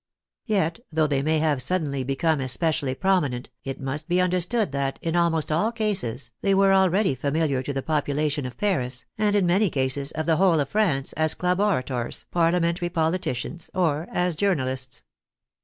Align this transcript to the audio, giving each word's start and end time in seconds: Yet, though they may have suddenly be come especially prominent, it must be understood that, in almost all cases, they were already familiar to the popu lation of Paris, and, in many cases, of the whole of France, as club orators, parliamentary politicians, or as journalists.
Yet, 0.47 0.79
though 0.91 1.05
they 1.05 1.21
may 1.21 1.37
have 1.37 1.61
suddenly 1.61 2.03
be 2.03 2.15
come 2.15 2.39
especially 2.39 2.95
prominent, 2.95 3.51
it 3.63 3.79
must 3.79 4.07
be 4.09 4.19
understood 4.19 4.71
that, 4.71 4.97
in 5.03 5.15
almost 5.15 5.51
all 5.51 5.71
cases, 5.71 6.31
they 6.41 6.55
were 6.55 6.73
already 6.73 7.13
familiar 7.13 7.61
to 7.61 7.71
the 7.71 7.83
popu 7.83 8.15
lation 8.15 8.47
of 8.47 8.57
Paris, 8.57 9.05
and, 9.19 9.35
in 9.35 9.45
many 9.45 9.69
cases, 9.69 10.09
of 10.13 10.25
the 10.25 10.37
whole 10.37 10.59
of 10.59 10.69
France, 10.69 11.13
as 11.13 11.35
club 11.35 11.59
orators, 11.59 12.25
parliamentary 12.31 12.89
politicians, 12.89 13.69
or 13.75 14.07
as 14.11 14.35
journalists. 14.35 15.03